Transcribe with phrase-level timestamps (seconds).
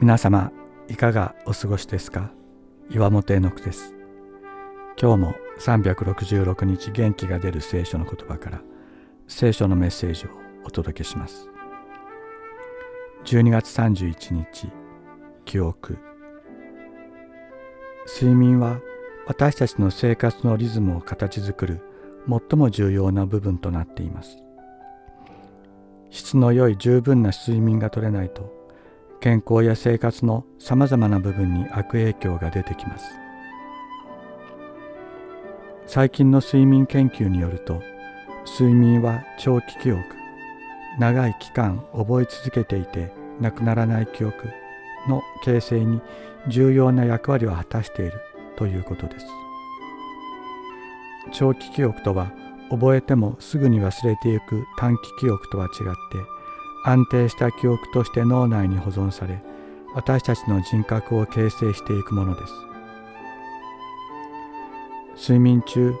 [0.00, 0.52] 皆様
[0.88, 2.30] いかがお過ごしですか？
[2.90, 3.94] 岩本絵の句です。
[5.00, 8.62] 今日も366日元気が出る聖書の言葉から
[9.28, 10.28] 聖書のメッセージを
[10.64, 11.48] お届けします。
[13.24, 14.68] 12月31日
[15.46, 15.98] 記憶。
[18.06, 18.80] 睡眠は
[19.26, 21.80] 私たちの生活のリズムを形作る
[22.28, 24.43] 最も重要な部分となっています。
[26.14, 28.48] 質の良い十分な睡眠が取れないと
[29.20, 33.06] 健康や生活のさまざまな部分に悪影響が出てきます。
[35.86, 37.82] 最近の睡眠研究によると
[38.46, 40.02] 睡眠は長期記憶
[41.00, 44.50] 長い期間覚え続けていてなくならない記憶
[45.08, 46.00] の形成に
[46.46, 48.20] 重要な役割を果たしている
[48.56, 49.26] ということです。
[51.32, 52.30] 長期記憶とは
[52.70, 55.90] 覚えてもすぐに忘れていく短期記憶とは違って
[56.84, 59.42] 安定した記憶として脳内に保存され
[59.94, 62.52] 私たちの人格を形成していくものです。
[65.16, 65.94] 睡眠中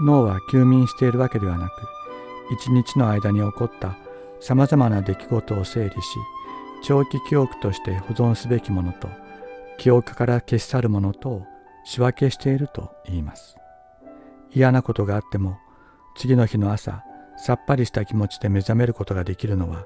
[0.00, 1.72] 脳は休眠しているわけではなく
[2.50, 3.96] 一日の間に起こった
[4.40, 6.18] さまざまな出来事を整理し
[6.82, 9.08] 長期記憶として保存すべきものと
[9.78, 11.46] 記憶から消し去るものとを
[11.84, 13.56] 仕分けしていると言います。
[14.50, 15.58] 嫌なことがあっても
[16.14, 17.04] 次の日の朝
[17.36, 19.84] さっぱりした気持ちで目覚めることができるのは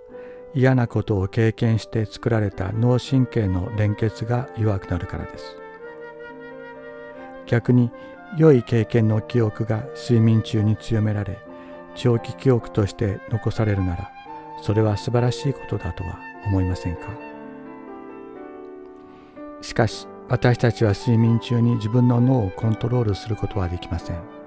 [0.54, 5.56] 嫌なことを経験して作られた脳神経の連結が弱くなるからです。
[7.46, 7.90] 逆に
[8.36, 11.38] 良い経験の記憶が睡眠中に強められ
[11.94, 14.12] 長期記憶として残されるなら
[14.60, 17.08] それは素晴らしいことだとは思いませんか？
[19.62, 24.38] しかし私たちは睡眠中に自分の脳をコントロールすることはできません。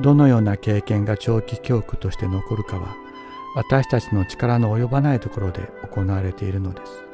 [0.00, 2.96] どのような経験が長期記憶として残るかは
[3.54, 7.04] 私たちの力の及ばないところで行われているのです。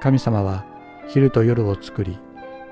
[0.00, 0.64] 神様は
[1.08, 2.18] 昼と夜を作り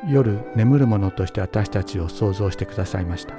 [0.09, 3.35] 夜眠るものとして私たちを創造してくださいました。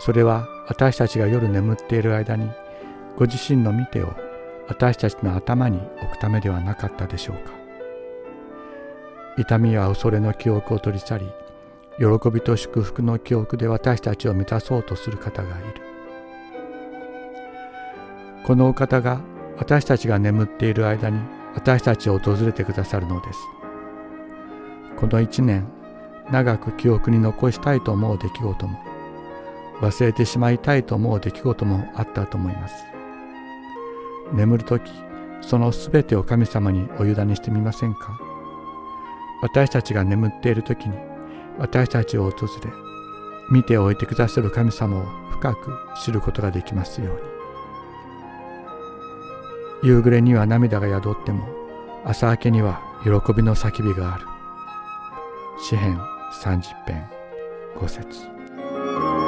[0.00, 2.50] それは私たちが夜眠っている間に
[3.16, 4.14] ご自身の見てを
[4.68, 7.52] 私たちの頭に置くためではなかったでしょうか。
[9.38, 11.30] 痛みや恐れの記憶を取り去り
[11.98, 15.82] 喜びと祝福の記憶で私たちを満たそうとする方がいる。
[18.44, 19.20] このお方が
[19.56, 21.18] 私たちが眠っている間に
[21.54, 23.38] 私たちを訪れてくださるのです。
[24.96, 25.66] この一年
[26.30, 28.78] 長く記憶に残したいと思う出来事も
[29.80, 32.74] 忘れてしまいたいと思う出来事もあったと思います。
[34.34, 34.90] 眠る時
[35.40, 38.18] そのすべてを神様にお委ねしてみませんか？
[39.40, 40.96] 私たちが眠っている時に
[41.58, 42.70] 私たちを訪れ
[43.50, 47.36] 見ておいてくださる神様を深く知ることができますように。
[49.82, 51.48] 夕暮れには涙が宿っても
[52.04, 54.26] 朝明けには喜びの叫びがある。
[55.62, 55.98] 詩編
[56.42, 57.08] 30編
[57.76, 59.25] 5節。